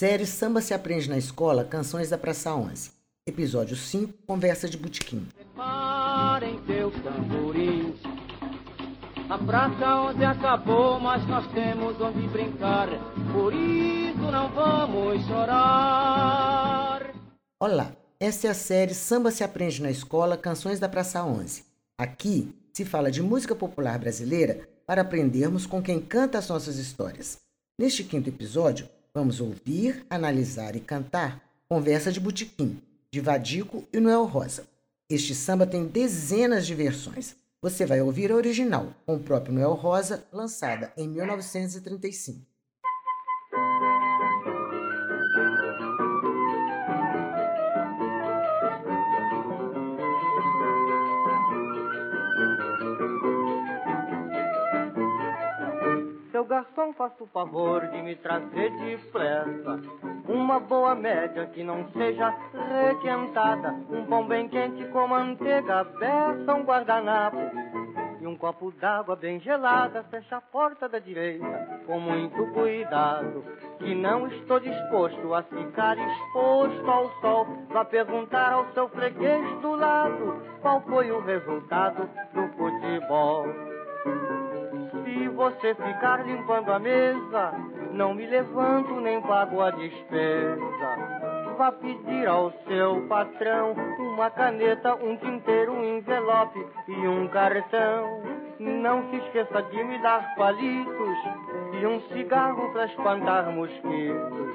Série 0.00 0.24
Samba 0.24 0.62
se 0.62 0.72
aprende 0.72 1.10
na 1.10 1.18
escola, 1.18 1.62
Canções 1.62 2.08
da 2.08 2.16
Praça 2.16 2.54
11. 2.54 2.90
Episódio 3.28 3.76
5, 3.76 4.14
Conversa 4.26 4.66
de 4.66 4.78
Botequim. 4.78 5.28
Preparem 5.36 6.58
seus 6.64 6.94
tamborins. 7.02 7.96
A 9.28 9.36
praça 9.36 10.00
11 10.00 10.24
acabou, 10.24 10.98
mas 10.98 11.28
nós 11.28 11.46
temos 11.52 12.00
onde 12.00 12.26
brincar. 12.28 12.88
Por 13.34 13.52
isso 13.52 14.22
não 14.32 14.50
vamos 14.54 15.22
chorar. 15.26 17.12
Olá, 17.60 17.94
esta 18.18 18.46
é 18.46 18.50
a 18.52 18.54
série 18.54 18.94
Samba 18.94 19.30
se 19.30 19.44
aprende 19.44 19.82
na 19.82 19.90
escola, 19.90 20.34
Canções 20.34 20.80
da 20.80 20.88
Praça 20.88 21.22
11. 21.22 21.62
Aqui 21.98 22.58
se 22.72 22.86
fala 22.86 23.10
de 23.10 23.22
música 23.22 23.54
popular 23.54 23.98
brasileira 23.98 24.66
para 24.86 25.02
aprendermos 25.02 25.66
com 25.66 25.82
quem 25.82 26.00
canta 26.00 26.38
as 26.38 26.48
nossas 26.48 26.78
histórias. 26.78 27.36
Neste 27.78 28.02
quinto 28.02 28.30
episódio, 28.30 28.88
vamos 29.14 29.40
ouvir, 29.40 30.04
analisar 30.08 30.76
e 30.76 30.80
cantar 30.80 31.42
Conversa 31.68 32.10
de 32.10 32.18
Botequim, 32.18 32.82
de 33.10 33.20
Vadico 33.20 33.84
e 33.92 34.00
Noel 34.00 34.24
Rosa. 34.24 34.66
Este 35.08 35.34
samba 35.34 35.66
tem 35.66 35.86
dezenas 35.86 36.66
de 36.66 36.74
versões. 36.74 37.36
Você 37.62 37.84
vai 37.84 38.00
ouvir 38.00 38.32
a 38.32 38.36
original, 38.36 38.94
com 39.04 39.16
o 39.16 39.20
próprio 39.20 39.52
Noel 39.52 39.74
Rosa, 39.74 40.24
lançada 40.32 40.92
em 40.96 41.08
1935. 41.08 42.49
Garçom, 56.80 56.92
faça 56.94 57.22
o 57.22 57.26
favor 57.26 57.86
de 57.88 58.02
me 58.02 58.16
trazer 58.16 58.70
depressa 58.78 59.80
uma 60.26 60.58
boa 60.58 60.94
média 60.94 61.46
que 61.46 61.62
não 61.62 61.86
seja 61.92 62.34
requentada, 62.88 63.74
um 63.90 64.04
pão 64.06 64.26
bem 64.26 64.48
quente 64.48 64.84
com 64.88 65.06
manteiga, 65.06 65.84
beça, 65.84 66.54
um 66.54 66.62
guardanapo 66.62 67.38
e 68.20 68.26
um 68.26 68.36
copo 68.36 68.70
d'água 68.72 69.16
bem 69.16 69.40
gelada. 69.40 70.04
Fecha 70.04 70.36
a 70.36 70.40
porta 70.40 70.88
da 70.88 70.98
direita 70.98 71.82
com 71.86 72.00
muito 72.00 72.46
cuidado, 72.52 73.44
que 73.78 73.94
não 73.94 74.26
estou 74.26 74.60
disposto 74.60 75.34
a 75.34 75.42
ficar 75.42 75.96
exposto 75.98 76.90
ao 76.90 77.10
sol. 77.20 77.46
Vá 77.70 77.84
perguntar 77.84 78.52
ao 78.52 78.72
seu 78.72 78.88
freguês 78.88 79.60
do 79.60 79.74
lado 79.74 80.42
qual 80.60 80.80
foi 80.82 81.10
o 81.10 81.20
resultado 81.20 82.08
do 82.32 82.48
futebol. 82.56 83.69
Você 85.40 85.74
ficar 85.74 86.22
limpando 86.26 86.70
a 86.70 86.78
mesa, 86.78 87.54
não 87.92 88.12
me 88.12 88.26
levanto 88.26 89.00
nem 89.00 89.22
pago 89.22 89.62
a 89.62 89.70
despesa. 89.70 90.60
Vá 91.56 91.72
pedir 91.72 92.28
ao 92.28 92.52
seu 92.68 93.06
patrão 93.08 93.74
uma 93.98 94.28
caneta, 94.30 94.94
um 94.96 95.16
tinteiro, 95.16 95.72
um 95.72 95.96
envelope 95.96 96.62
e 96.86 97.08
um 97.08 97.26
cartão. 97.28 98.22
Não 98.58 99.08
se 99.08 99.16
esqueça 99.16 99.62
de 99.62 99.82
me 99.82 99.96
dar 100.02 100.34
palitos 100.36 101.18
e 101.80 101.86
um 101.86 102.02
cigarro 102.12 102.70
para 102.74 102.84
espantar 102.84 103.50
mosquitos. 103.50 104.54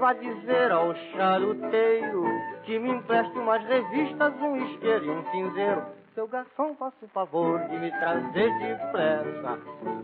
Vá 0.00 0.12
dizer 0.14 0.72
ao 0.72 0.92
charuteiro 1.12 2.24
que 2.64 2.80
me 2.80 2.90
empreste 2.90 3.38
umas 3.38 3.62
revistas, 3.64 4.34
um 4.42 4.56
isqueiro 4.56 5.04
e 5.04 5.10
um 5.10 5.24
cinzeiro 5.30 5.99
seu 6.14 6.26
garçom, 6.26 6.74
faça 6.74 6.96
o 7.04 7.08
favor 7.08 7.60
de 7.68 7.78
me 7.78 7.90
trazer 7.90 8.58
depressa 8.58 9.58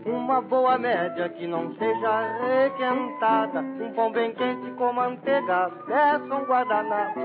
uma 0.05 0.41
boa 0.41 0.77
média 0.77 1.27
que 1.29 1.47
não 1.47 1.73
seja 1.75 2.21
requentada, 2.39 3.59
um 3.59 3.93
pão 3.93 4.11
bem 4.11 4.33
quente 4.33 4.71
com 4.71 4.93
manteiga, 4.93 5.69
peça 5.85 6.35
um 6.35 6.45
guardanapo, 6.45 7.19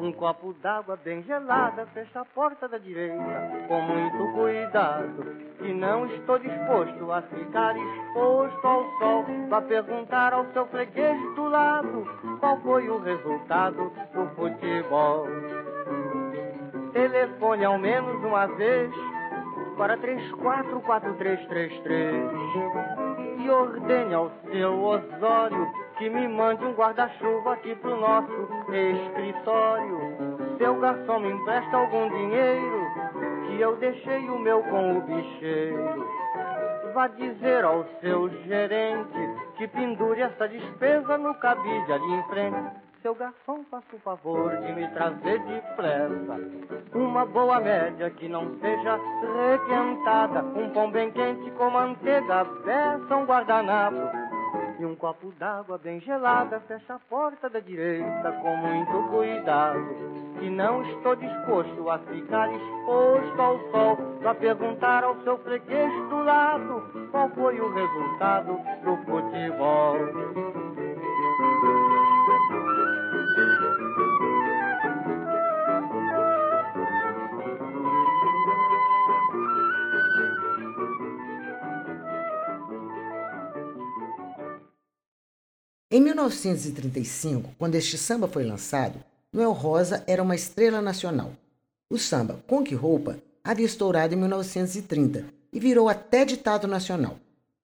um 0.00 0.12
copo 0.12 0.52
d'água 0.54 0.98
bem 1.02 1.22
gelada, 1.22 1.86
fecha 1.86 2.20
a 2.20 2.24
porta 2.24 2.68
da 2.68 2.78
direita 2.78 3.64
com 3.68 3.80
muito 3.80 4.32
cuidado, 4.34 5.24
que 5.58 5.72
não 5.72 6.06
estou 6.06 6.38
disposto 6.38 7.12
a 7.12 7.22
ficar 7.22 7.74
exposto 7.76 8.66
ao 8.66 8.98
sol, 8.98 9.24
para 9.48 9.62
perguntar 9.62 10.32
ao 10.34 10.44
seu 10.52 10.66
freguês 10.66 11.18
do 11.34 11.48
lado 11.48 12.04
qual 12.40 12.60
foi 12.60 12.88
o 12.88 12.98
resultado 12.98 13.90
do 14.12 14.26
futebol. 14.34 15.26
Telefone 16.94 17.64
ao 17.64 17.76
menos 17.76 18.22
uma 18.22 18.46
vez 18.46 18.88
para 19.76 19.96
344333 19.96 22.14
e 23.44 23.50
ordene 23.50 24.14
ao 24.14 24.30
seu 24.48 24.80
Osório 24.80 25.68
que 25.98 26.08
me 26.08 26.28
mande 26.28 26.64
um 26.64 26.72
guarda-chuva 26.72 27.54
aqui 27.54 27.74
pro 27.74 27.96
nosso 27.96 28.48
escritório. 28.70 29.98
Seu 30.56 30.78
garçom 30.78 31.18
me 31.18 31.32
empresta 31.32 31.76
algum 31.76 32.08
dinheiro 32.10 32.86
que 33.48 33.60
eu 33.60 33.74
deixei 33.76 34.30
o 34.30 34.38
meu 34.38 34.62
com 34.62 34.98
o 34.98 35.00
bicheiro. 35.00 36.08
Vá 36.94 37.08
dizer 37.08 37.64
ao 37.64 37.84
seu 38.00 38.28
gerente 38.44 39.18
que 39.56 39.66
pendure 39.66 40.22
essa 40.22 40.46
despesa 40.46 41.18
no 41.18 41.34
cabide 41.40 41.92
ali 41.92 42.12
em 42.12 42.22
frente 42.28 42.83
seu 43.04 43.14
garçom, 43.14 43.62
faça 43.70 43.84
o 43.94 43.98
favor 43.98 44.56
de 44.56 44.72
me 44.72 44.88
trazer 44.88 45.38
depressa 45.40 46.40
uma 46.94 47.26
boa 47.26 47.60
média 47.60 48.08
que 48.08 48.26
não 48.30 48.58
seja 48.58 48.98
requentada, 49.50 50.42
um 50.42 50.70
pão 50.70 50.90
bem 50.90 51.10
quente 51.10 51.50
com 51.50 51.68
manteiga, 51.68 52.46
peça 52.64 53.14
um 53.14 53.26
guardanapo 53.26 54.10
e 54.80 54.86
um 54.86 54.96
copo 54.96 55.30
d'água 55.32 55.76
bem 55.76 56.00
gelada. 56.00 56.58
Fecha 56.60 56.94
a 56.94 56.98
porta 56.98 57.50
da 57.50 57.60
direita 57.60 58.32
com 58.40 58.56
muito 58.56 59.10
cuidado, 59.10 59.84
que 60.38 60.48
não 60.48 60.82
estou 60.84 61.14
disposto 61.14 61.90
a 61.90 61.98
ficar 61.98 62.50
exposto 62.54 63.42
ao 63.42 63.58
sol 63.70 63.96
para 64.20 64.34
perguntar 64.34 65.04
ao 65.04 65.22
seu 65.24 65.36
freguês 65.40 65.92
do 66.08 66.24
lado 66.24 67.08
qual 67.10 67.28
foi 67.28 67.60
o 67.60 67.70
resultado 67.70 68.58
do 68.82 68.96
futebol. 69.04 70.73
Em 85.94 86.00
1935, 86.00 87.54
quando 87.56 87.76
este 87.76 87.96
samba 87.96 88.26
foi 88.26 88.42
lançado, 88.42 88.98
Noel 89.32 89.52
Rosa 89.52 90.02
era 90.08 90.24
uma 90.24 90.34
estrela 90.34 90.82
nacional. 90.82 91.30
O 91.88 91.96
samba 91.96 92.40
Com 92.48 92.64
Que 92.64 92.74
Roupa 92.74 93.16
havia 93.44 93.64
estourado 93.64 94.12
em 94.12 94.16
1930 94.16 95.24
e 95.52 95.60
virou 95.60 95.88
até 95.88 96.24
ditado 96.24 96.66
nacional. 96.66 97.16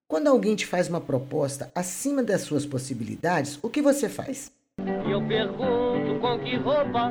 Quando 0.06 0.28
alguém 0.28 0.54
te 0.54 0.64
faz 0.64 0.88
uma 0.88 1.00
proposta 1.00 1.72
acima 1.74 2.22
das 2.22 2.42
suas 2.42 2.64
possibilidades, 2.64 3.58
o 3.64 3.68
que 3.68 3.82
você 3.82 4.08
faz? 4.08 4.52
Eu 4.78 5.26
pergunto 5.26 6.20
com 6.20 6.38
que 6.38 6.56
roupa, 6.56 7.10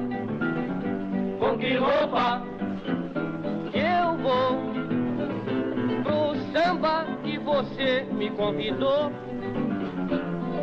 com 1.38 1.58
que 1.58 1.76
roupa 1.76 2.48
eu 3.74 4.18
vou 4.24 4.56
pro 6.02 6.54
samba 6.54 7.06
que 7.26 7.38
você 7.40 8.04
me 8.04 8.32
convidou 8.38 9.12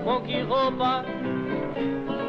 com 0.06 0.22
que 0.22 0.40
roupa 0.42 1.04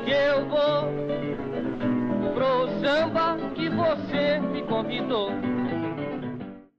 que 0.03 0.09
eu 0.09 0.49
vou 0.49 2.33
pro 2.33 2.67
samba 2.81 3.38
que 3.53 3.69
você 3.69 4.39
me 4.39 4.63
convidou. 4.63 5.29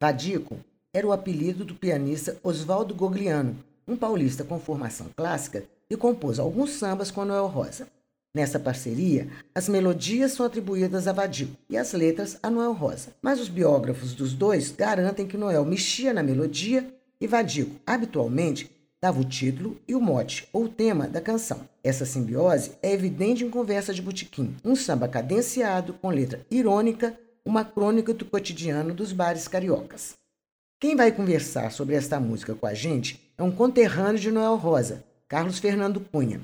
Vadico 0.01 0.59
era 0.93 1.07
o 1.07 1.13
apelido 1.13 1.65
do 1.65 1.77
pianista 1.77 2.37
Oswaldo 2.43 2.97
Gogliano, 2.97 3.57
um 3.87 3.97
paulista 3.97 4.43
com 4.43 4.59
formação 4.59 5.07
clássica 5.17 5.63
e 5.89 5.97
compôs 5.97 6.41
alguns 6.41 6.71
sambas 6.71 7.13
com 7.13 7.25
Noel 7.25 7.47
Rosa. 7.47 7.87
Nessa 8.35 8.59
parceria, 8.59 9.29
as 9.55 9.69
melodias 9.69 10.33
são 10.33 10.45
atribuídas 10.45 11.07
a 11.07 11.13
Vadico 11.13 11.57
e 11.71 11.77
as 11.77 11.93
letras 11.93 12.41
a 12.43 12.51
Noel 12.51 12.73
Rosa, 12.73 13.15
mas 13.23 13.39
os 13.39 13.49
biógrafos 13.49 14.15
dos 14.15 14.35
dois 14.35 14.73
garantem 14.73 15.29
que 15.29 15.37
Noel 15.37 15.65
mexia 15.65 16.13
na 16.13 16.25
melodia 16.25 16.93
e 17.21 17.27
Vadico, 17.29 17.77
habitualmente, 17.87 18.69
dava 19.01 19.21
o 19.21 19.25
título 19.25 19.81
e 19.87 19.95
o 19.95 20.01
mote, 20.01 20.49
ou 20.53 20.69
tema 20.69 21.07
da 21.07 21.21
canção. 21.21 21.69
Essa 21.83 22.05
simbiose 22.05 22.73
é 22.83 22.93
evidente 22.93 23.45
em 23.45 23.51
Conversa 23.51 23.95
de 23.95 24.03
Botequim, 24.03 24.57
um 24.65 24.75
samba 24.75 25.09
cadenciado 25.09 25.93
com 25.95 26.11
letra 26.11 26.45
irônica, 26.51 27.19
uma 27.45 27.65
crônica 27.65 28.13
do 28.13 28.25
cotidiano 28.25 28.93
dos 28.93 29.13
bares 29.13 29.47
cariocas. 29.47 30.15
Quem 30.81 30.95
vai 30.95 31.11
conversar 31.11 31.73
sobre 31.73 31.95
esta 31.95 32.21
música 32.21 32.55
com 32.55 32.67
a 32.67 32.75
gente 32.75 33.33
é 33.37 33.43
um 33.43 33.51
conterrâneo 33.51 34.21
de 34.21 34.31
Noel 34.31 34.57
Rosa, 34.57 35.05
Carlos 35.29 35.59
Fernando 35.59 36.01
Cunha. 36.01 36.41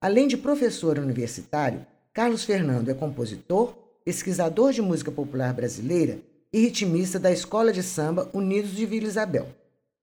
Além 0.00 0.28
de 0.28 0.36
professor 0.36 0.98
universitário, 0.98 1.86
Carlos 2.12 2.44
Fernando 2.44 2.88
é 2.88 2.94
compositor, 2.94 3.74
pesquisador 4.04 4.72
de 4.72 4.80
música 4.80 5.10
popular 5.10 5.52
brasileira 5.52 6.18
e 6.52 6.60
ritmista 6.60 7.18
da 7.18 7.30
Escola 7.30 7.72
de 7.72 7.82
Samba 7.82 8.30
Unidos 8.32 8.70
de 8.70 8.86
Vila 8.86 9.06
Isabel. 9.06 9.48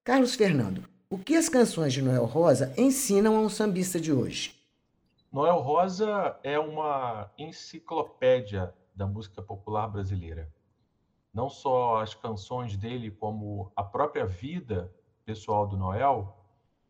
Carlos 0.04 0.36
Fernando, 0.36 0.84
o 1.14 1.20
que 1.20 1.36
as 1.36 1.48
canções 1.48 1.94
de 1.94 2.02
Noel 2.02 2.26
Rosa 2.26 2.74
ensinam 2.76 3.38
a 3.38 3.40
um 3.40 3.48
sambista 3.48 4.00
de 4.00 4.12
hoje? 4.12 4.60
Noel 5.32 5.60
Rosa 5.60 6.40
é 6.42 6.58
uma 6.58 7.32
enciclopédia 7.38 8.74
da 8.96 9.06
música 9.06 9.40
popular 9.40 9.88
brasileira. 9.88 10.52
Não 11.32 11.52
só 11.52 12.02
as 12.02 12.16
canções 12.16 12.76
dele, 12.76 13.12
como 13.12 13.72
a 13.76 13.84
própria 13.84 14.26
vida 14.26 14.92
pessoal 15.24 15.68
do 15.68 15.78
Noel 15.78 16.36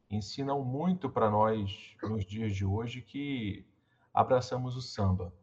ensinam 0.10 0.64
muito 0.64 1.10
para 1.10 1.30
nós 1.30 1.94
nos 2.02 2.26
dias 2.26 2.56
de 2.56 2.64
hoje 2.64 3.02
que 3.02 3.68
abraçamos 4.14 4.78
o 4.78 4.82
samba. 4.82 5.34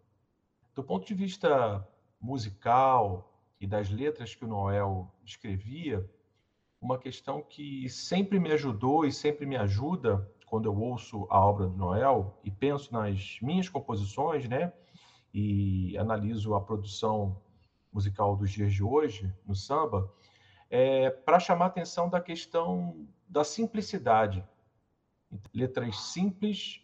Do 0.74 0.82
ponto 0.82 1.06
de 1.06 1.12
vista 1.12 1.86
musical 2.18 3.30
e 3.60 3.66
das 3.66 3.90
letras 3.90 4.34
que 4.34 4.46
o 4.46 4.48
Noel 4.48 5.12
escrevia, 5.22 6.02
uma 6.80 6.98
questão 6.98 7.42
que 7.42 7.88
sempre 7.88 8.40
me 8.40 8.50
ajudou 8.52 9.04
e 9.04 9.12
sempre 9.12 9.44
me 9.44 9.56
ajuda 9.56 10.26
quando 10.46 10.66
eu 10.66 10.76
ouço 10.76 11.26
a 11.30 11.38
obra 11.38 11.66
do 11.66 11.76
Noel 11.76 12.38
e 12.42 12.50
penso 12.50 12.92
nas 12.92 13.38
minhas 13.40 13.68
composições, 13.68 14.48
né? 14.48 14.72
E 15.32 15.96
analiso 15.98 16.54
a 16.54 16.60
produção 16.60 17.40
musical 17.92 18.36
dos 18.36 18.50
dias 18.50 18.72
de 18.72 18.82
hoje 18.82 19.32
no 19.46 19.54
samba, 19.54 20.12
é 20.68 21.10
para 21.10 21.40
chamar 21.40 21.66
atenção 21.66 22.08
da 22.08 22.20
questão 22.20 23.06
da 23.28 23.44
simplicidade. 23.44 24.44
Letras 25.52 25.96
simples, 26.12 26.80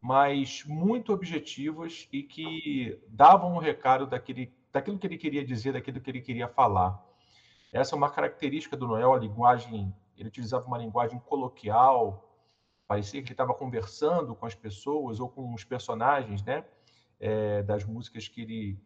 mas 0.00 0.64
muito 0.64 1.12
objetivas 1.12 2.08
e 2.12 2.22
que 2.22 3.00
davam 3.08 3.54
um 3.54 3.58
recado 3.58 4.06
daquele, 4.06 4.52
daquilo 4.72 4.98
que 4.98 5.06
ele 5.06 5.18
queria 5.18 5.44
dizer, 5.44 5.72
daquilo 5.72 6.00
que 6.00 6.10
ele 6.10 6.20
queria 6.20 6.48
falar. 6.48 7.02
Essa 7.74 7.96
é 7.96 7.98
uma 7.98 8.08
característica 8.08 8.76
do 8.76 8.86
Noel, 8.86 9.14
a 9.14 9.18
linguagem, 9.18 9.92
ele 10.16 10.28
utilizava 10.28 10.64
uma 10.64 10.78
linguagem 10.78 11.18
coloquial, 11.18 12.32
parecia 12.86 13.20
que 13.20 13.26
ele 13.26 13.34
estava 13.34 13.52
conversando 13.52 14.32
com 14.32 14.46
as 14.46 14.54
pessoas 14.54 15.18
ou 15.18 15.28
com 15.28 15.52
os 15.52 15.64
personagens, 15.64 16.40
né, 16.44 16.64
é, 17.18 17.64
das 17.64 17.84
músicas 17.84 18.28
que 18.28 18.42
ele 18.42 18.78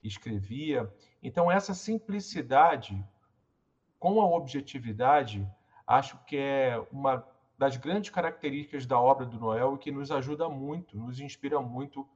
escrevia. 0.00 0.88
Então 1.20 1.50
essa 1.50 1.74
simplicidade 1.74 3.04
com 3.98 4.20
a 4.20 4.26
objetividade, 4.26 5.44
acho 5.84 6.16
que 6.24 6.36
é 6.36 6.80
uma 6.92 7.26
das 7.58 7.76
grandes 7.76 8.10
características 8.10 8.86
da 8.86 9.00
obra 9.00 9.26
do 9.26 9.40
Noel 9.40 9.74
e 9.74 9.78
que 9.78 9.90
nos 9.90 10.12
ajuda 10.12 10.48
muito, 10.48 10.96
nos 10.96 11.18
inspira 11.18 11.60
muito, 11.60 12.06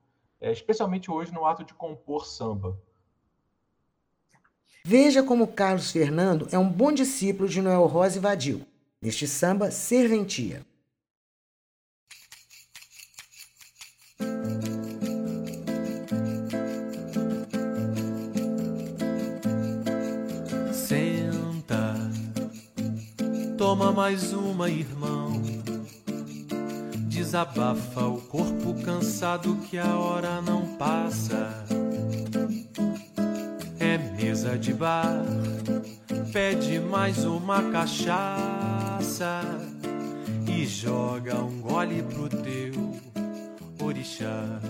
é, 0.40 0.52
especialmente 0.52 1.10
hoje 1.10 1.34
no 1.34 1.44
ato 1.44 1.64
de 1.64 1.74
compor 1.74 2.24
samba. 2.24 2.80
Veja 4.84 5.22
como 5.22 5.46
Carlos 5.46 5.90
Fernando 5.90 6.48
é 6.50 6.58
um 6.58 6.68
bom 6.68 6.92
discípulo 6.92 7.48
de 7.48 7.60
Noel 7.60 7.86
Rosa 7.86 8.18
e 8.18 8.20
Vadil, 8.20 8.66
neste 9.00 9.28
samba 9.28 9.70
Serventia. 9.70 10.62
Toma 23.70 23.92
mais 23.92 24.32
uma, 24.32 24.68
irmão. 24.68 25.40
Desabafa 27.06 28.04
o 28.04 28.20
corpo 28.20 28.74
cansado 28.82 29.54
que 29.68 29.78
a 29.78 29.96
hora 29.96 30.42
não 30.42 30.76
passa. 30.76 31.59
Mesa 34.40 34.56
de 34.56 34.72
bar, 34.72 35.22
pede 36.32 36.78
mais 36.78 37.26
uma 37.26 37.70
cachaça 37.70 39.42
e 40.48 40.64
joga 40.64 41.42
um 41.42 41.60
gole 41.60 42.02
pro 42.02 42.26
teu 42.26 43.86
orixá. 43.86 44.62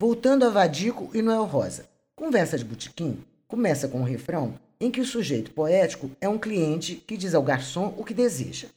Voltando 0.00 0.46
a 0.46 0.48
Vadico 0.48 1.10
e 1.12 1.20
Noel 1.20 1.44
Rosa. 1.44 1.84
Conversa 2.16 2.56
de 2.56 2.64
botequim 2.64 3.22
começa 3.46 3.86
com 3.86 4.00
um 4.00 4.04
refrão 4.04 4.58
em 4.80 4.90
que 4.90 5.02
o 5.02 5.04
sujeito 5.04 5.50
poético 5.50 6.10
é 6.22 6.28
um 6.28 6.38
cliente 6.38 6.94
que 7.06 7.18
diz 7.18 7.34
ao 7.34 7.42
garçom 7.42 7.94
o 7.98 8.02
que 8.02 8.14
deseja. 8.14 8.68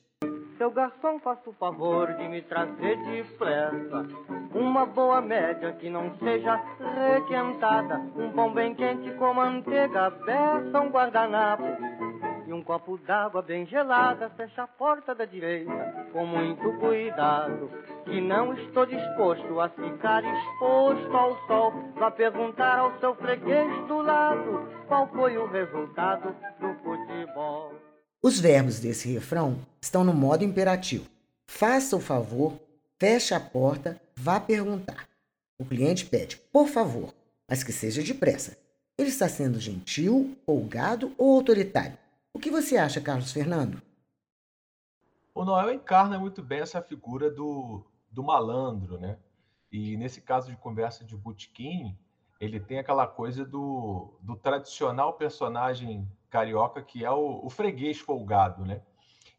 Seu 0.67 0.73
garçom, 0.73 1.17
faça 1.19 1.49
o 1.49 1.53
favor 1.53 2.13
de 2.15 2.27
me 2.27 2.41
trazer 2.41 2.97
depressa 3.05 4.05
uma 4.53 4.85
boa 4.85 5.21
média 5.21 5.71
que 5.71 5.89
não 5.89 6.13
seja 6.17 6.61
requentada, 7.15 7.95
um 8.17 8.33
pão 8.33 8.53
bem 8.53 8.75
quente 8.75 9.09
com 9.11 9.33
manteiga, 9.33 10.09
beça, 10.09 10.81
um 10.81 10.89
guardanapo 10.89 11.63
e 12.45 12.51
um 12.51 12.61
copo 12.61 12.97
d'água 12.97 13.41
bem 13.41 13.65
gelada. 13.65 14.29
Fecha 14.31 14.63
a 14.63 14.67
porta 14.67 15.15
da 15.15 15.23
direita 15.23 15.71
com 16.11 16.25
muito 16.25 16.77
cuidado, 16.79 17.71
que 18.03 18.19
não 18.19 18.53
estou 18.53 18.85
disposto 18.85 19.61
a 19.61 19.69
ficar 19.69 20.21
exposto 20.21 21.15
ao 21.15 21.47
sol. 21.47 21.73
Vá 21.95 22.11
perguntar 22.11 22.79
ao 22.79 22.99
seu 22.99 23.15
freguês 23.15 23.87
do 23.87 24.01
lado 24.01 24.67
qual 24.85 25.07
foi 25.07 25.37
o 25.37 25.47
resultado 25.47 26.35
do 26.59 26.73
futebol. 26.83 27.71
Os 28.21 28.37
verbos 28.41 28.81
desse 28.81 29.13
refrão 29.13 29.55
estão 29.81 30.03
no 30.03 30.13
modo 30.13 30.43
imperativo. 30.43 31.09
Faça 31.45 31.95
o 31.95 32.01
favor, 32.01 32.59
feche 32.99 33.33
a 33.33 33.39
porta, 33.39 33.99
vá 34.15 34.39
perguntar. 34.39 35.07
O 35.59 35.65
cliente 35.65 36.05
pede, 36.05 36.37
por 36.51 36.67
favor, 36.67 37.13
mas 37.47 37.63
que 37.63 37.71
seja 37.71 38.03
depressa. 38.03 38.57
Ele 38.97 39.09
está 39.09 39.29
sendo 39.29 39.59
gentil, 39.59 40.35
folgado 40.45 41.13
ou 41.17 41.35
autoritário? 41.35 41.97
O 42.33 42.39
que 42.39 42.51
você 42.51 42.77
acha, 42.77 43.01
Carlos 43.01 43.31
Fernando? 43.31 43.81
O 45.33 45.45
Noel 45.45 45.73
encarna 45.73 46.17
muito 46.17 46.41
bem 46.41 46.59
essa 46.59 46.81
figura 46.81 47.29
do, 47.29 47.83
do 48.11 48.23
malandro, 48.23 48.97
né? 48.97 49.17
E 49.71 49.95
nesse 49.97 50.21
caso 50.21 50.49
de 50.49 50.57
conversa 50.57 51.03
de 51.03 51.15
Butiquim, 51.15 51.97
ele 52.39 52.59
tem 52.59 52.79
aquela 52.79 53.05
coisa 53.05 53.45
do, 53.45 54.13
do 54.21 54.35
tradicional 54.35 55.13
personagem 55.13 56.07
carioca 56.29 56.81
que 56.81 57.05
é 57.05 57.11
o, 57.11 57.45
o 57.45 57.49
freguês 57.49 57.99
folgado, 57.99 58.65
né? 58.65 58.81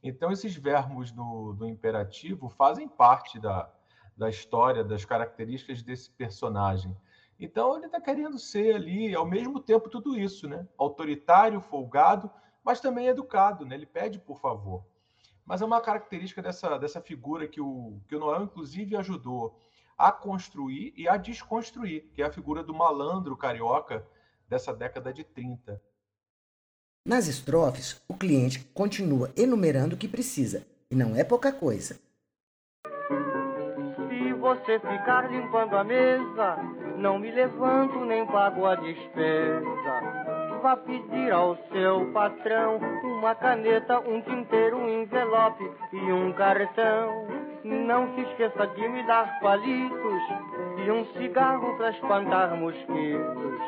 Então, 0.03 0.31
esses 0.31 0.55
verbos 0.55 1.11
do, 1.11 1.53
do 1.53 1.67
imperativo 1.67 2.49
fazem 2.49 2.89
parte 2.89 3.39
da, 3.39 3.71
da 4.17 4.29
história, 4.29 4.85
das 4.85 5.05
características 5.05 5.83
desse 5.83 6.11
personagem. 6.11 6.97
Então, 7.39 7.77
ele 7.77 7.87
está 7.87 8.01
querendo 8.01 8.39
ser 8.39 8.75
ali, 8.75 9.15
ao 9.15 9.27
mesmo 9.27 9.61
tempo, 9.61 9.89
tudo 9.89 10.19
isso, 10.19 10.49
né? 10.49 10.67
Autoritário, 10.77 11.61
folgado, 11.61 12.31
mas 12.65 12.81
também 12.81 13.07
educado, 13.07 13.65
né? 13.65 13.75
Ele 13.75 13.87
pede 13.87 14.19
por 14.19 14.39
favor. 14.39 14.85
Mas 15.45 15.63
é 15.63 15.65
uma 15.65 15.81
característica 15.81 16.43
dessa, 16.43 16.77
dessa 16.79 17.01
figura 17.01 17.49
que 17.49 17.61
o, 17.61 18.01
que 18.09 18.15
o 18.15 18.19
Noel, 18.19 18.43
inclusive, 18.43 18.97
ajudou 18.97 19.59
a 19.97 20.13
construir 20.13 20.93
e 20.97 21.09
a 21.09 21.17
desconstruir, 21.17 22.11
que 22.13 22.23
é 22.23 22.27
a 22.27 22.33
figura 22.33 22.63
do 22.63 22.75
malandro 22.75 23.37
carioca 23.37 24.07
dessa 24.49 24.73
década 24.75 25.13
de 25.13 25.25
30. 25.25 25.81
Nas 27.09 27.27
estrofes, 27.27 28.03
o 28.07 28.13
cliente 28.13 28.69
continua 28.75 29.31
enumerando 29.35 29.95
o 29.95 29.99
que 29.99 30.07
precisa, 30.07 30.63
e 30.91 30.95
não 30.95 31.17
é 31.17 31.25
pouca 31.25 31.51
coisa. 31.51 31.99
Se 34.11 34.33
você 34.35 34.79
ficar 34.79 35.31
limpando 35.33 35.75
a 35.75 35.83
mesa, 35.85 36.57
não 36.99 37.19
me 37.19 37.31
levanto 37.31 38.05
nem 38.05 38.27
pago 38.27 38.67
a 38.67 38.75
despesa 38.75 39.98
vá 40.59 40.77
pedir 40.77 41.33
ao 41.33 41.57
seu 41.73 42.11
patrão 42.13 42.79
uma 43.03 43.35
caneta, 43.35 43.99
um 44.01 44.21
tinteiro, 44.23 44.77
um 44.77 45.03
envelope 45.03 45.65
e 45.93 46.13
um 46.13 46.33
cartão. 46.33 47.27
Não 47.65 48.15
se 48.15 48.21
esqueça 48.23 48.67
de 48.69 48.89
me 48.89 49.07
dar 49.07 49.41
palitos 49.41 50.23
e 50.85 50.91
um 50.91 51.05
cigarro 51.15 51.77
para 51.77 51.91
espantar 51.91 52.57
mosquitos. 52.57 53.59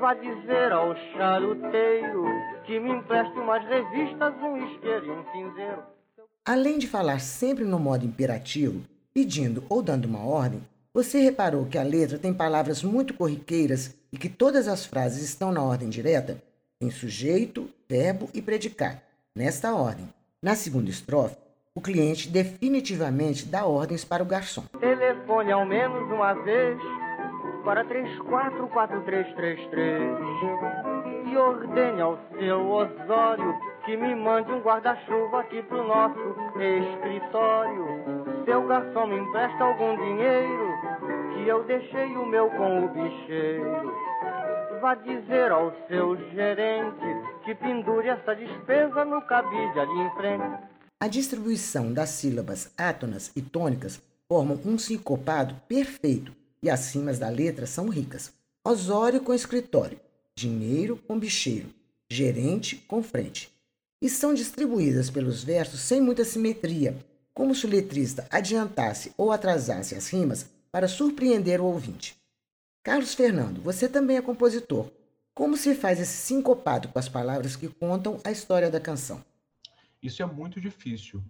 Vá 0.00 0.14
dizer 0.14 0.72
ao 0.72 0.94
charuteiro 1.12 2.24
que 2.64 2.78
me 2.78 2.90
empreste 2.90 3.38
umas 3.38 3.64
revistas, 3.64 4.34
um 4.42 4.56
isqueiro 4.56 5.06
e 5.06 5.10
um 5.10 5.24
cinzeiro. 5.32 5.82
Além 6.44 6.78
de 6.78 6.86
falar 6.86 7.20
sempre 7.20 7.64
no 7.64 7.78
modo 7.78 8.04
imperativo, 8.04 8.82
pedindo 9.12 9.64
ou 9.68 9.82
dando 9.82 10.04
uma 10.04 10.24
ordem, 10.24 10.62
você 10.94 11.18
reparou 11.18 11.66
que 11.66 11.76
a 11.76 11.82
letra 11.82 12.16
tem 12.16 12.32
palavras 12.32 12.84
muito 12.84 13.14
corriqueiras 13.14 13.92
e 14.12 14.16
que 14.16 14.28
todas 14.28 14.68
as 14.68 14.86
frases 14.86 15.24
estão 15.24 15.50
na 15.50 15.60
ordem 15.60 15.88
direta? 15.88 16.40
Tem 16.78 16.88
sujeito, 16.88 17.68
verbo 17.88 18.30
e 18.32 18.40
predicado, 18.40 19.00
nesta 19.34 19.74
ordem. 19.74 20.08
Na 20.40 20.54
segunda 20.54 20.88
estrofe, 20.88 21.36
o 21.74 21.80
cliente 21.80 22.28
definitivamente 22.28 23.44
dá 23.44 23.66
ordens 23.66 24.04
para 24.04 24.22
o 24.22 24.26
garçom. 24.26 24.62
Telefone 24.78 25.50
ao 25.50 25.66
menos 25.66 26.08
uma 26.12 26.32
vez 26.34 26.78
para 27.64 27.84
344333 27.86 30.00
e 31.26 31.36
ordene 31.36 32.00
ao 32.00 32.20
seu 32.38 32.70
Osório 32.70 33.52
que 33.84 33.96
me 33.96 34.14
mande 34.14 34.52
um 34.52 34.60
guarda-chuva 34.60 35.40
aqui 35.40 35.60
pro 35.64 35.82
nosso 35.86 36.36
escritório. 36.56 37.84
Seu 38.44 38.64
garçom 38.66 39.08
me 39.08 39.18
empresta 39.18 39.64
algum 39.64 39.96
dinheiro 39.96 40.73
eu 41.48 41.64
deixei 41.64 42.16
o 42.16 42.26
meu 42.26 42.48
com 42.50 42.84
o 42.84 42.88
bicheiro. 42.88 43.92
Vá 44.80 44.94
dizer 44.94 45.50
ao 45.50 45.74
seu 45.88 46.16
gerente 46.32 47.44
que 47.44 47.54
pendure 47.54 48.08
essa 48.08 48.34
despesa 48.34 49.04
no 49.04 49.20
cabide 49.22 49.78
ali 49.78 50.00
em 50.00 50.10
frente. 50.16 50.74
A 51.00 51.08
distribuição 51.08 51.92
das 51.92 52.10
sílabas 52.10 52.72
átonas 52.78 53.30
e 53.36 53.42
tônicas 53.42 54.00
formam 54.28 54.58
um 54.64 54.78
sincopado 54.78 55.54
perfeito 55.68 56.32
e 56.62 56.70
as 56.70 56.94
rimas 56.94 57.18
da 57.18 57.28
letra 57.28 57.66
são 57.66 57.88
ricas. 57.88 58.32
Osório 58.66 59.20
com 59.20 59.34
escritório, 59.34 60.00
dinheiro 60.34 60.96
com 60.96 61.18
bicheiro, 61.18 61.68
gerente 62.10 62.76
com 62.88 63.02
frente. 63.02 63.52
E 64.00 64.08
são 64.08 64.32
distribuídas 64.32 65.10
pelos 65.10 65.44
versos 65.44 65.80
sem 65.80 66.00
muita 66.00 66.24
simetria, 66.24 66.96
como 67.34 67.54
se 67.54 67.66
o 67.66 67.68
letrista 67.68 68.26
adiantasse 68.30 69.12
ou 69.18 69.30
atrasasse 69.30 69.94
as 69.94 70.08
rimas 70.08 70.53
para 70.74 70.88
surpreender 70.88 71.60
o 71.60 71.66
ouvinte. 71.66 72.20
Carlos 72.82 73.14
Fernando, 73.14 73.62
você 73.62 73.88
também 73.88 74.16
é 74.16 74.20
compositor. 74.20 74.90
Como 75.32 75.56
se 75.56 75.72
faz 75.72 76.00
esse 76.00 76.16
sincopado 76.16 76.88
com 76.88 76.98
as 76.98 77.08
palavras 77.08 77.54
que 77.54 77.68
contam 77.68 78.18
a 78.24 78.32
história 78.32 78.68
da 78.68 78.80
canção? 78.80 79.24
Isso 80.02 80.20
é 80.20 80.26
muito 80.26 80.60
difícil. 80.60 81.22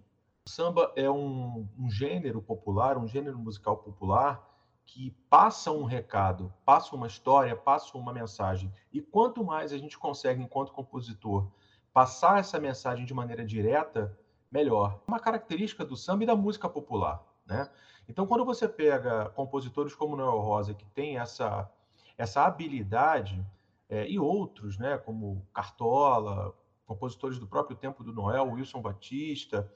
O 0.47 0.49
samba 0.49 0.91
é 0.95 1.07
um, 1.07 1.67
um 1.77 1.91
gênero 1.91 2.41
popular, 2.41 2.97
um 2.97 3.07
gênero 3.07 3.37
musical 3.37 3.77
popular 3.77 4.43
que 4.83 5.11
passa 5.29 5.71
um 5.71 5.83
recado, 5.83 6.51
passa 6.65 6.95
uma 6.95 7.05
história, 7.05 7.55
passa 7.55 7.95
uma 7.99 8.11
mensagem. 8.11 8.73
E 8.91 8.99
quanto 8.99 9.43
mais 9.43 9.71
a 9.71 9.77
gente 9.77 9.95
consegue, 9.95 10.41
enquanto 10.41 10.73
compositor, 10.73 11.51
passar 11.93 12.39
essa 12.39 12.59
mensagem 12.59 13.05
de 13.05 13.13
maneira 13.13 13.45
direta, 13.45 14.17
melhor. 14.51 15.03
Uma 15.07 15.19
característica 15.19 15.85
do 15.85 15.95
samba 15.95 16.23
e 16.23 16.27
da 16.27 16.35
música 16.35 16.67
popular, 16.67 17.23
né? 17.45 17.69
Então, 18.07 18.25
quando 18.25 18.45
você 18.45 18.67
pega 18.67 19.29
compositores 19.29 19.95
como 19.95 20.15
Noel 20.15 20.39
Rosa, 20.39 20.73
que 20.73 20.85
tem 20.85 21.17
essa, 21.17 21.69
essa 22.17 22.45
habilidade, 22.45 23.45
é, 23.89 24.07
e 24.09 24.19
outros, 24.19 24.77
né, 24.77 24.97
como 24.97 25.45
Cartola, 25.53 26.53
compositores 26.85 27.39
do 27.39 27.47
próprio 27.47 27.75
tempo 27.75 28.03
do 28.03 28.13
Noel, 28.13 28.51
Wilson 28.51 28.81
Batista, 28.81 29.71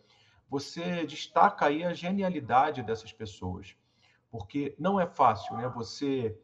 você 0.50 1.06
destaca 1.06 1.68
aí 1.68 1.84
a 1.84 1.94
genialidade 1.94 2.84
dessas 2.84 3.12
pessoas 3.12 3.76
porque 4.32 4.76
não 4.78 5.00
é 5.00 5.08
fácil, 5.08 5.56
né? 5.58 5.68
Você, 5.70 6.38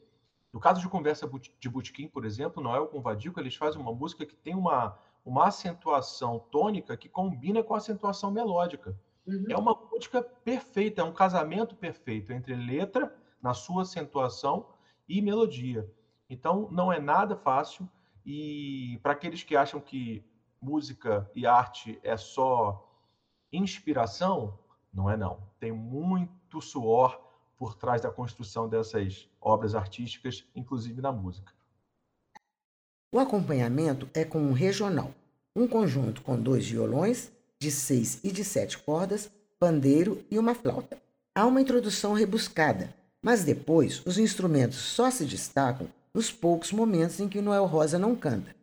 no 0.52 0.60
caso 0.60 0.82
de 0.82 0.90
conversa 0.90 1.30
de 1.60 1.70
Butiquim, 1.70 2.08
por 2.08 2.26
exemplo, 2.26 2.62
Noel 2.62 2.88
com 2.88 3.02
Vadico, 3.02 3.40
eles 3.40 3.56
fazem 3.56 3.80
uma 3.80 3.94
música 3.94 4.26
que 4.26 4.36
tem 4.36 4.56
uma, 4.56 4.98
uma 5.24 5.48
acentuação 5.48 6.40
tônica 6.52 6.98
que 6.98 7.08
combina 7.08 7.64
com 7.64 7.74
a 7.74 7.78
acentuação 7.78 8.32
melódica. 8.32 8.98
Uhum. 9.26 9.46
É 9.50 9.58
uma 9.58 9.74
música 9.92 10.22
perfeita, 10.22 11.02
é 11.02 11.04
um 11.04 11.14
casamento 11.14 11.76
perfeito 11.76 12.32
entre 12.32 12.56
letra, 12.56 13.16
na 13.42 13.54
sua 13.54 13.84
acentuação, 13.84 14.68
e 15.08 15.22
melodia. 15.22 15.88
Então, 16.30 16.68
não 16.72 16.92
é 16.92 17.00
nada 17.00 17.36
fácil. 17.36 17.88
E 18.26 19.00
para 19.04 19.14
aqueles 19.14 19.44
que 19.44 19.56
acham 19.56 19.80
que 19.80 20.26
música 20.60 21.30
e 21.36 21.46
arte 21.46 22.00
é 22.02 22.18
só 22.18 22.92
inspiração, 23.52 24.58
não 24.92 25.10
é 25.10 25.16
não. 25.16 25.48
Tem 25.60 25.72
muito 25.72 26.60
suor, 26.60 27.26
por 27.58 27.76
trás 27.76 28.02
da 28.02 28.12
construção 28.12 28.68
dessas 28.68 29.30
obras 29.40 29.76
artísticas, 29.76 30.44
inclusive 30.56 31.02
na 31.02 31.12
música. 31.12 31.54
O 33.14 33.20
acompanhamento 33.20 34.10
é 34.14 34.26
com 34.26 34.40
um 34.40 34.52
regional, 34.52 35.12
um 35.56 35.68
conjunto 35.68 36.22
com 36.22 36.42
dois 36.42 36.68
violões, 36.68 37.32
de 37.66 37.72
seis 37.72 38.20
e 38.24 38.32
de 38.32 38.44
sete 38.44 38.78
cordas, 38.78 39.30
pandeiro 39.60 40.24
e 40.30 40.38
uma 40.38 40.54
flauta. 40.54 40.98
Há 41.34 41.46
uma 41.46 41.60
introdução 41.60 42.14
rebuscada, 42.14 42.94
mas 43.22 43.44
depois 43.44 44.02
os 44.06 44.18
instrumentos 44.18 44.78
só 44.78 45.10
se 45.10 45.26
destacam 45.26 45.88
nos 46.14 46.32
poucos 46.32 46.72
momentos 46.72 47.20
em 47.20 47.28
que 47.28 47.42
Noel 47.42 47.66
Rosa 47.66 47.98
não 47.98 48.16
canta. 48.16 48.56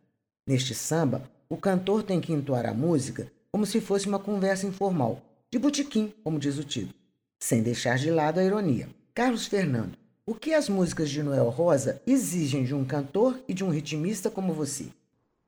Neste 0.47 0.73
samba, 0.73 1.29
o 1.49 1.57
cantor 1.57 2.03
tem 2.03 2.21
que 2.21 2.33
entoar 2.33 2.65
a 2.65 2.73
música 2.73 3.31
como 3.51 3.65
se 3.65 3.79
fosse 3.79 4.07
uma 4.07 4.17
conversa 4.17 4.65
informal, 4.65 5.21
de 5.51 5.59
botequim, 5.59 6.11
como 6.23 6.39
diz 6.39 6.57
o 6.57 6.63
título 6.63 7.03
sem 7.43 7.61
deixar 7.61 7.97
de 7.97 8.09
lado 8.09 8.39
a 8.39 8.43
ironia. 8.43 8.87
Carlos 9.13 9.47
Fernando, 9.47 9.97
o 10.25 10.33
que 10.33 10.53
as 10.53 10.69
músicas 10.69 11.09
de 11.09 11.21
Noel 11.21 11.49
Rosa 11.49 12.01
exigem 12.07 12.63
de 12.63 12.73
um 12.73 12.85
cantor 12.85 13.37
e 13.49 13.53
de 13.53 13.65
um 13.65 13.69
ritmista 13.69 14.31
como 14.31 14.53
você? 14.53 14.85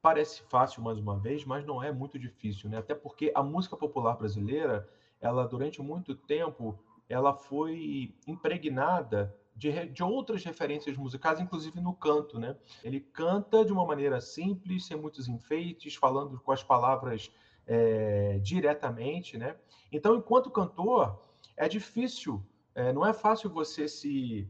Parece 0.06 0.44
fácil 0.44 0.84
mais 0.84 1.00
uma 1.00 1.18
vez, 1.18 1.44
mas 1.46 1.66
não 1.66 1.82
é 1.82 1.92
muito 1.92 2.20
difícil, 2.20 2.70
né? 2.70 2.78
Até 2.78 2.94
porque 2.94 3.32
a 3.34 3.42
música 3.42 3.76
popular 3.76 4.16
brasileira, 4.16 4.88
ela 5.20 5.48
durante 5.48 5.82
muito 5.82 6.14
tempo, 6.14 6.78
ela 7.10 7.34
foi 7.34 8.14
impregnada 8.28 9.36
de, 9.56 9.88
de, 9.88 10.04
outras 10.04 10.44
referências 10.44 10.96
musicais, 10.96 11.40
inclusive 11.40 11.82
no 11.82 11.92
canto, 11.92 12.38
né? 12.38 12.56
Ele 12.84 13.00
canta 13.00 13.66
de 13.66 13.74
uma 13.74 13.84
maneira 13.84 14.22
simples, 14.22 14.86
sem 14.86 14.96
muitos 14.96 15.28
enfeites, 15.28 15.96
falando 15.96 16.40
com 16.40 16.52
as 16.52 16.62
palavras 16.62 17.32
é, 17.66 18.38
diretamente, 18.44 19.40
né? 19.40 19.58
Então, 19.92 20.16
enquanto 20.16 20.52
cantor, 20.52 21.20
é 21.58 21.68
difícil, 21.68 22.46
é, 22.76 22.94
não 22.94 23.04
é 23.04 23.12
fácil 23.12 23.50
você 23.50 23.88
se, 23.88 24.48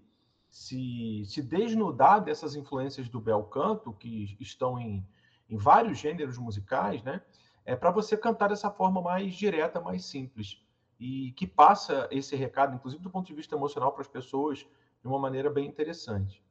se, 0.50 1.24
se 1.26 1.42
desnudar 1.42 2.20
dessas 2.20 2.58
influências 2.58 3.08
do 3.08 3.22
bel 3.22 3.44
canto, 3.46 3.94
que 3.94 4.36
estão 4.42 4.78
em, 4.78 5.08
em 5.50 5.58
vários 5.58 5.98
gêneros 5.98 6.38
musicais, 6.38 7.04
né? 7.04 7.22
É 7.64 7.76
para 7.76 7.92
você 7.92 8.16
cantar 8.16 8.50
dessa 8.50 8.70
forma 8.70 9.02
mais 9.02 9.34
direta, 9.34 9.82
mais 9.82 10.06
simples 10.06 10.62
e 11.00 11.32
que 11.34 11.46
passa 11.46 12.08
esse 12.12 12.36
recado, 12.36 12.76
inclusive 12.76 13.02
do 13.02 13.10
ponto 13.10 13.28
de 13.28 13.34
vista 13.34 13.56
emocional, 13.56 13.92
para 13.92 14.02
as 14.02 14.08
pessoas 14.08 14.60
de 14.60 15.08
uma 15.08 15.20
maneira 15.20 15.50
bem 15.50 15.68
interessante. 15.68 16.44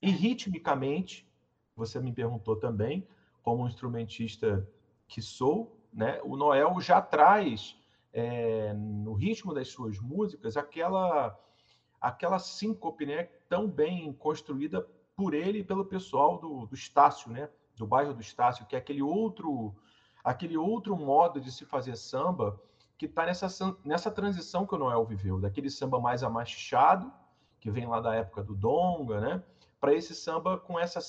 E 0.00 0.10
ritmicamente, 0.10 1.26
você 1.74 1.98
me 1.98 2.12
perguntou 2.12 2.56
também, 2.56 3.06
como 3.42 3.62
um 3.62 3.66
instrumentista 3.66 4.68
que 5.08 5.20
sou, 5.20 5.76
né? 5.92 6.20
O 6.22 6.36
Noel 6.36 6.80
já 6.80 7.00
traz 7.00 7.76
é, 8.12 8.72
no 8.74 9.12
ritmo 9.12 9.52
das 9.52 9.68
suas 9.68 9.98
músicas 9.98 10.56
aquela 10.56 11.38
aquela 12.00 12.38
síncope 12.38 13.06
né, 13.06 13.24
tão 13.48 13.66
bem 13.66 14.12
construída 14.12 14.86
por 15.16 15.32
ele 15.32 15.60
e 15.60 15.64
pelo 15.64 15.86
pessoal 15.86 16.38
do, 16.38 16.66
do 16.66 16.74
Estácio, 16.74 17.30
né, 17.30 17.48
do 17.76 17.86
bairro 17.86 18.14
do 18.14 18.20
Estácio, 18.20 18.66
que 18.66 18.76
é 18.76 18.78
aquele 18.78 19.02
outro 19.02 19.74
aquele 20.22 20.56
outro 20.56 20.96
modo 20.96 21.38
de 21.38 21.52
se 21.52 21.66
fazer 21.66 21.96
samba 21.96 22.58
que 22.96 23.04
está 23.04 23.26
nessa, 23.26 23.76
nessa 23.84 24.10
transição 24.10 24.66
que 24.66 24.74
o 24.74 24.78
Noel 24.78 25.04
viveu, 25.04 25.38
daquele 25.38 25.68
samba 25.68 26.00
mais 26.00 26.22
amachichado, 26.22 27.12
que 27.60 27.70
vem 27.70 27.86
lá 27.86 28.00
da 28.00 28.14
época 28.14 28.42
do 28.42 28.54
Donga, 28.54 29.20
né, 29.20 29.42
para 29.78 29.92
esse 29.92 30.14
samba 30.14 30.56
com 30.58 30.78
essa 30.78 31.00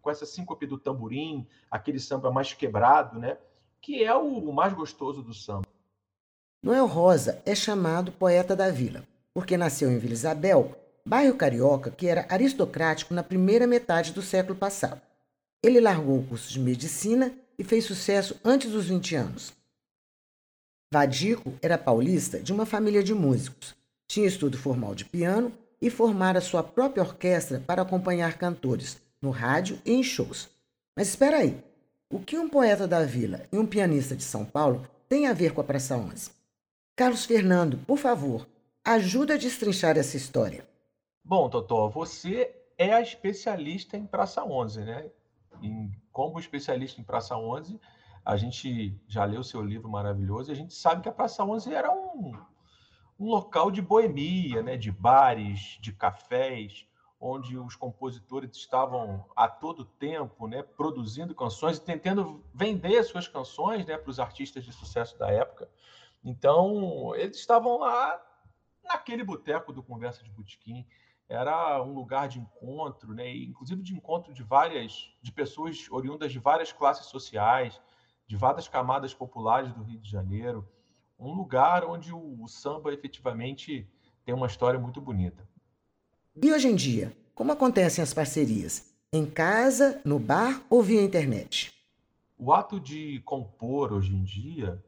com 0.00 0.10
essa 0.10 0.24
síncope 0.24 0.66
do 0.66 0.78
tamborim, 0.78 1.46
aquele 1.70 1.98
samba 1.98 2.30
mais 2.30 2.52
quebrado, 2.54 3.18
né, 3.18 3.36
que 3.80 4.04
é 4.04 4.14
o 4.14 4.52
mais 4.52 4.72
gostoso 4.72 5.20
do 5.22 5.34
samba. 5.34 5.66
Noel 6.62 6.86
Rosa 6.86 7.42
é 7.44 7.54
chamado 7.54 8.12
poeta 8.12 8.56
da 8.56 8.70
vila, 8.70 9.02
porque 9.34 9.56
nasceu 9.56 9.90
em 9.90 9.98
Vila 9.98 10.14
Isabel, 10.14 10.74
bairro 11.04 11.36
carioca 11.36 11.90
que 11.90 12.06
era 12.06 12.26
aristocrático 12.30 13.12
na 13.12 13.22
primeira 13.22 13.66
metade 13.66 14.12
do 14.12 14.22
século 14.22 14.56
passado. 14.56 15.00
Ele 15.62 15.80
largou 15.80 16.18
o 16.18 16.26
curso 16.26 16.52
de 16.52 16.60
medicina 16.60 17.32
e 17.58 17.64
fez 17.64 17.84
sucesso 17.84 18.38
antes 18.44 18.70
dos 18.70 18.86
20 18.86 19.14
anos. 19.16 19.52
Vadico 20.92 21.54
era 21.60 21.76
paulista 21.76 22.38
de 22.38 22.52
uma 22.52 22.64
família 22.64 23.02
de 23.02 23.12
músicos. 23.12 23.74
Tinha 24.06 24.28
estudo 24.28 24.56
formal 24.56 24.94
de 24.94 25.04
piano 25.04 25.52
e 25.80 25.90
formara 25.90 26.40
sua 26.40 26.62
própria 26.62 27.02
orquestra 27.02 27.60
para 27.60 27.82
acompanhar 27.82 28.38
cantores 28.38 28.98
no 29.20 29.30
rádio 29.30 29.80
e 29.84 29.92
em 29.92 30.02
shows. 30.02 30.48
Mas 30.94 31.08
espera 31.08 31.38
aí, 31.38 31.62
o 32.08 32.20
que 32.20 32.38
um 32.38 32.48
poeta 32.48 32.86
da 32.86 33.04
vila 33.04 33.42
e 33.52 33.58
um 33.58 33.66
pianista 33.66 34.14
de 34.14 34.22
São 34.22 34.44
Paulo 34.44 34.86
têm 35.08 35.26
a 35.26 35.32
ver 35.32 35.52
com 35.52 35.60
a 35.60 35.64
Praça 35.64 35.96
11? 35.96 36.30
Carlos 36.94 37.24
Fernando, 37.24 37.78
por 37.78 37.98
favor, 37.98 38.46
ajuda 38.84 39.34
a 39.34 39.36
destrinchar 39.36 39.98
essa 39.98 40.16
história. 40.16 40.66
Bom, 41.24 41.50
Totó, 41.50 41.88
você 41.88 42.54
é 42.78 42.94
a 42.94 43.00
especialista 43.00 43.96
em 43.96 44.06
Praça 44.06 44.44
11, 44.44 44.80
né? 44.80 45.10
Em, 45.62 45.90
como 46.12 46.38
especialista 46.38 47.00
em 47.00 47.04
Praça 47.04 47.36
11, 47.36 47.80
a 48.24 48.36
gente 48.36 48.98
já 49.06 49.24
leu 49.24 49.42
seu 49.44 49.62
livro 49.62 49.88
maravilhoso 49.88 50.50
e 50.50 50.52
a 50.52 50.56
gente 50.56 50.74
sabe 50.74 51.02
que 51.02 51.08
a 51.08 51.12
Praça 51.12 51.44
11 51.44 51.72
era 51.72 51.92
um, 51.92 52.32
um 53.18 53.26
local 53.30 53.70
de 53.70 53.80
boemia, 53.80 54.62
né? 54.62 54.76
de 54.76 54.90
bares, 54.90 55.78
de 55.80 55.92
cafés, 55.92 56.86
onde 57.20 57.56
os 57.56 57.76
compositores 57.76 58.56
estavam 58.56 59.24
a 59.34 59.48
todo 59.48 59.84
tempo 59.84 60.46
né? 60.46 60.62
produzindo 60.62 61.34
canções 61.34 61.78
e 61.78 61.82
tentando 61.82 62.44
vender 62.52 63.02
suas 63.04 63.28
canções 63.28 63.86
né? 63.86 63.96
para 63.96 64.10
os 64.10 64.18
artistas 64.20 64.64
de 64.64 64.72
sucesso 64.72 65.16
da 65.18 65.30
época. 65.30 65.68
Então, 66.24 67.14
eles 67.14 67.36
estavam 67.36 67.78
lá 67.78 68.20
naquele 68.82 69.22
boteco 69.22 69.72
do 69.72 69.82
Conversa 69.82 70.22
de 70.24 70.30
Botequim. 70.30 70.86
Era 71.28 71.82
um 71.82 71.92
lugar 71.92 72.28
de 72.28 72.38
encontro, 72.38 73.12
né? 73.12 73.34
inclusive 73.34 73.82
de 73.82 73.94
encontro 73.94 74.32
de 74.32 74.42
várias, 74.42 75.10
de 75.20 75.32
pessoas 75.32 75.86
oriundas 75.90 76.30
de 76.30 76.38
várias 76.38 76.72
classes 76.72 77.06
sociais, 77.06 77.80
de 78.26 78.36
várias 78.36 78.68
camadas 78.68 79.12
populares 79.12 79.72
do 79.72 79.82
Rio 79.82 79.98
de 79.98 80.10
Janeiro. 80.10 80.68
Um 81.18 81.32
lugar 81.32 81.84
onde 81.84 82.12
o, 82.12 82.42
o 82.42 82.48
samba 82.48 82.92
efetivamente 82.92 83.88
tem 84.24 84.34
uma 84.34 84.46
história 84.46 84.78
muito 84.78 85.00
bonita. 85.00 85.48
E 86.40 86.52
hoje 86.52 86.68
em 86.68 86.74
dia, 86.74 87.16
como 87.34 87.52
acontecem 87.52 88.02
as 88.02 88.12
parcerias? 88.12 88.94
Em 89.12 89.24
casa, 89.24 90.00
no 90.04 90.18
bar 90.18 90.62
ou 90.68 90.82
via 90.82 91.02
internet? 91.02 91.72
O 92.38 92.52
ato 92.52 92.78
de 92.78 93.20
compor 93.24 93.92
hoje 93.92 94.14
em 94.14 94.22
dia 94.22 94.82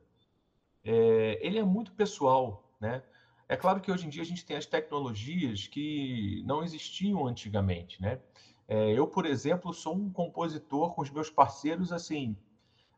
é, 0.85 1.39
ele 1.41 1.59
é 1.59 1.63
muito 1.63 1.93
pessoal, 1.93 2.71
né? 2.81 3.03
É 3.49 3.57
claro 3.57 3.81
que 3.81 3.91
hoje 3.91 4.07
em 4.07 4.11
dia 4.11 4.23
a 4.23 4.27
gente 4.27 4.45
tem 4.45 4.57
as 4.57 4.67
tecnologias 4.67 5.67
que 5.67 6.43
não 6.45 6.63
existiam 6.63 7.27
antigamente, 7.27 8.01
né? 8.01 8.21
É, 8.69 8.93
eu, 8.93 9.07
por 9.07 9.25
exemplo, 9.25 9.73
sou 9.73 9.97
um 9.97 10.13
compositor 10.13 10.95
com 10.95 11.01
os 11.01 11.09
meus 11.09 11.31
parceiros, 11.31 11.91
assim, 11.91 12.37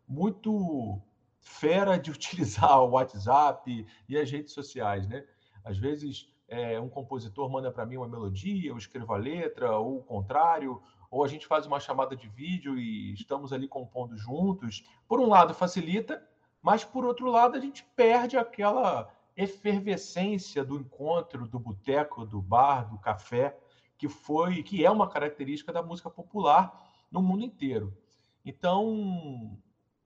muito 0.08 1.00
fera 1.38 1.96
de 1.96 2.10
utilizar 2.10 2.82
o 2.82 2.90
WhatsApp 2.90 3.86
e 4.08 4.18
as 4.18 4.28
redes 4.28 4.52
sociais, 4.52 5.06
né? 5.06 5.24
Às 5.62 5.78
vezes, 5.78 6.26
é, 6.48 6.80
um 6.80 6.88
compositor 6.88 7.48
manda 7.48 7.70
para 7.70 7.86
mim 7.86 7.98
uma 7.98 8.08
melodia, 8.08 8.70
eu 8.70 8.76
escrevo 8.76 9.14
a 9.14 9.16
letra, 9.16 9.78
ou 9.78 9.98
o 9.98 10.02
contrário, 10.02 10.82
ou 11.08 11.22
a 11.24 11.28
gente 11.28 11.46
faz 11.46 11.64
uma 11.64 11.78
chamada 11.78 12.16
de 12.16 12.28
vídeo 12.28 12.76
e 12.76 13.14
estamos 13.14 13.52
ali 13.52 13.68
compondo 13.68 14.16
juntos. 14.16 14.82
Por 15.06 15.20
um 15.20 15.28
lado, 15.28 15.54
facilita, 15.54 16.20
mas 16.60 16.84
por 16.84 17.04
outro 17.04 17.30
lado, 17.30 17.56
a 17.56 17.60
gente 17.60 17.84
perde 17.94 18.36
aquela 18.36 19.08
efervescência 19.42 20.62
do 20.62 20.76
encontro, 20.76 21.48
do 21.48 21.58
boteco, 21.58 22.26
do 22.26 22.42
bar, 22.42 22.90
do 22.90 22.98
café, 22.98 23.56
que 23.96 24.08
foi, 24.08 24.62
que 24.62 24.84
é 24.84 24.90
uma 24.90 25.08
característica 25.08 25.72
da 25.72 25.82
música 25.82 26.10
popular 26.10 26.86
no 27.10 27.22
mundo 27.22 27.44
inteiro. 27.44 27.96
Então, 28.44 29.56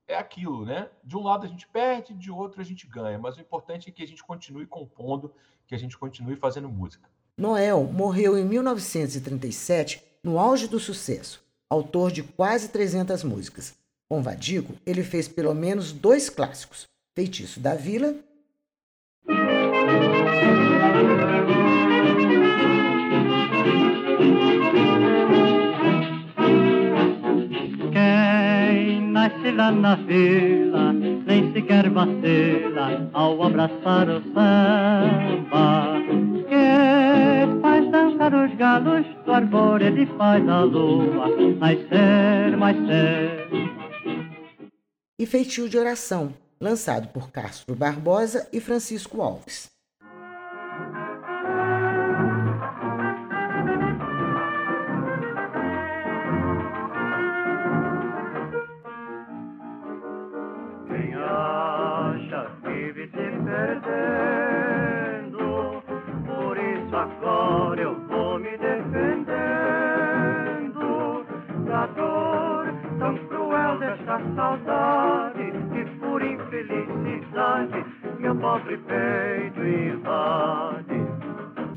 é 0.06 0.16
aquilo, 0.16 0.64
né? 0.64 0.88
De 1.02 1.16
um 1.16 1.22
lado 1.22 1.46
a 1.46 1.48
gente 1.48 1.66
perde, 1.66 2.14
de 2.14 2.30
outro 2.30 2.60
a 2.60 2.64
gente 2.64 2.86
ganha, 2.86 3.18
mas 3.18 3.36
o 3.36 3.40
importante 3.40 3.88
é 3.88 3.92
que 3.92 4.02
a 4.02 4.06
gente 4.06 4.22
continue 4.22 4.66
compondo, 4.66 5.32
que 5.66 5.74
a 5.74 5.78
gente 5.78 5.98
continue 5.98 6.36
fazendo 6.36 6.68
música. 6.68 7.08
Noel 7.36 7.84
morreu 7.84 8.38
em 8.38 8.44
1937, 8.44 10.02
no 10.22 10.38
auge 10.38 10.68
do 10.68 10.78
sucesso, 10.78 11.44
autor 11.68 12.12
de 12.12 12.22
quase 12.22 12.68
300 12.68 13.24
músicas. 13.24 13.74
Com 14.08 14.22
Vadico, 14.22 14.74
ele 14.86 15.02
fez 15.02 15.26
pelo 15.26 15.54
menos 15.54 15.90
dois 15.90 16.30
clássicos: 16.30 16.86
Feitiço 17.16 17.58
da 17.58 17.74
Vila 17.74 18.14
lá 29.56 29.70
na 29.70 29.96
vila, 29.96 30.92
nem 30.92 31.52
sequer 31.52 31.88
vacila 31.90 33.10
ao 33.12 33.42
abraçar 33.42 34.08
o 34.08 34.22
samba. 34.32 35.94
Que 36.48 37.60
faz 37.60 37.90
dançar 37.90 38.34
os 38.34 38.54
galos 38.56 39.06
do 39.24 39.32
arbóreo, 39.32 39.86
ele 39.86 40.06
faz 40.18 40.46
a 40.48 40.60
lua 40.62 41.28
nascer, 41.58 42.56
mais 42.56 42.76
cedo. 42.76 43.74
E 45.18 45.26
Feitio 45.26 45.68
de 45.68 45.78
Oração, 45.78 46.34
lançado 46.60 47.08
por 47.08 47.30
Castro 47.30 47.74
Barbosa 47.74 48.48
e 48.52 48.60
Francisco 48.60 49.22
Alves. 49.22 49.73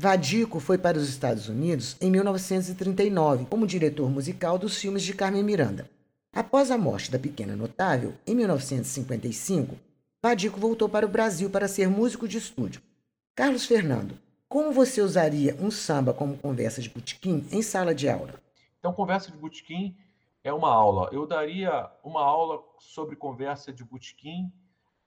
Vadico 0.08 0.58
foi 0.58 0.78
para 0.78 0.96
os 0.96 1.06
Estados 1.06 1.50
Unidos 1.50 1.94
em 2.00 2.10
1939 2.10 3.44
como 3.44 3.66
diretor 3.66 4.08
musical 4.08 4.56
dos 4.56 4.78
filmes 4.78 5.02
de 5.02 5.12
Carmen 5.12 5.42
Miranda. 5.42 5.86
Após 6.32 6.70
a 6.70 6.78
morte 6.78 7.10
da 7.10 7.18
pequena 7.18 7.54
notável, 7.54 8.14
em 8.26 8.34
1955, 8.34 9.76
Vadico 10.22 10.58
voltou 10.58 10.88
para 10.88 11.04
o 11.04 11.10
Brasil 11.10 11.50
para 11.50 11.68
ser 11.68 11.90
músico 11.90 12.26
de 12.26 12.38
estúdio. 12.38 12.80
Carlos 13.34 13.66
Fernando, 13.66 14.18
como 14.48 14.72
você 14.72 15.02
usaria 15.02 15.54
um 15.60 15.70
samba 15.70 16.14
como 16.14 16.38
conversa 16.38 16.80
de 16.80 16.88
botequim 16.88 17.46
em 17.52 17.60
sala 17.60 17.94
de 17.94 18.08
aula? 18.08 18.40
Então, 18.78 18.94
conversa 18.94 19.30
de 19.30 19.36
botequim 19.36 19.94
é 20.42 20.50
uma 20.50 20.72
aula. 20.72 21.10
Eu 21.12 21.26
daria 21.26 21.86
uma 22.02 22.22
aula 22.22 22.64
sobre 22.78 23.14
conversa 23.14 23.74
de 23.74 23.84
botequim 23.84 24.50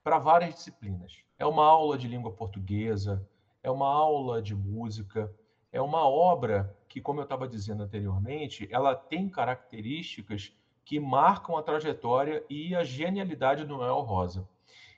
para 0.03 0.19
várias 0.19 0.53
disciplinas. 0.53 1.11
É 1.39 1.45
uma 1.47 1.65
aula 1.65 1.97
de 1.97 2.07
língua 2.07 2.31
portuguesa, 2.31 3.27
é 3.63 3.69
uma 3.69 3.87
aula 3.87 4.41
de 4.41 4.55
música, 4.55 5.33
é 5.71 5.81
uma 5.81 6.07
obra 6.07 6.75
que, 6.87 6.99
como 6.99 7.19
eu 7.19 7.23
estava 7.23 7.47
dizendo 7.47 7.83
anteriormente, 7.83 8.67
ela 8.71 8.95
tem 8.95 9.29
características 9.29 10.53
que 10.83 10.99
marcam 10.99 11.55
a 11.55 11.63
trajetória 11.63 12.43
e 12.49 12.75
a 12.75 12.83
genialidade 12.83 13.63
do 13.63 13.77
Noel 13.77 14.01
Rosa. 14.01 14.47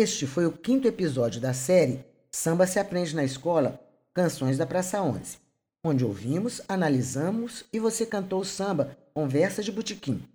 Este 0.01 0.25
foi 0.25 0.47
o 0.47 0.51
quinto 0.51 0.87
episódio 0.87 1.39
da 1.39 1.53
série 1.53 2.03
Samba 2.31 2.65
se 2.65 2.79
aprende 2.79 3.15
na 3.15 3.23
escola, 3.23 3.79
Canções 4.15 4.57
da 4.57 4.65
Praça 4.65 4.99
11, 4.99 5.37
onde 5.83 6.03
ouvimos, 6.03 6.59
analisamos 6.67 7.65
e 7.71 7.79
você 7.79 8.03
cantou 8.03 8.41
o 8.41 8.45
samba 8.45 8.97
Conversa 9.13 9.61
de 9.61 9.71
Botequim. 9.71 10.27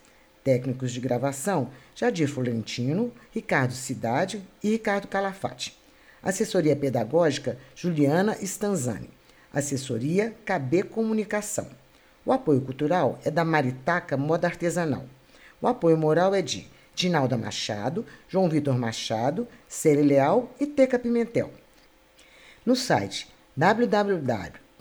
Técnicos 0.44 0.92
de 0.92 1.00
gravação: 1.00 1.70
Jadir 1.94 2.28
Florentino, 2.28 3.12
Ricardo 3.30 3.72
Cidade 3.72 4.42
e 4.62 4.70
Ricardo 4.70 5.08
Calafate. 5.08 5.76
Assessoria 6.22 6.76
pedagógica: 6.76 7.58
Juliana 7.74 8.36
Stanzani. 8.42 9.10
Assessoria 9.52 10.34
KB 10.44 10.84
Comunicação. 10.84 11.68
O 12.24 12.32
apoio 12.32 12.60
cultural 12.60 13.18
é 13.24 13.30
da 13.30 13.44
Maritaca 13.44 14.16
Moda 14.16 14.46
Artesanal. 14.46 15.06
O 15.60 15.66
apoio 15.66 15.96
moral 15.96 16.34
é 16.34 16.42
de 16.42 16.68
Dinalda 16.94 17.36
Machado, 17.36 18.04
João 18.28 18.48
Vitor 18.48 18.76
Machado, 18.76 19.48
Cere 19.66 20.02
Leal 20.02 20.52
e 20.60 20.66
Teca 20.66 20.98
Pimentel. 20.98 21.50
No 22.66 22.76
site 22.76 23.28